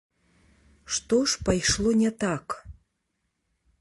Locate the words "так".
2.25-2.45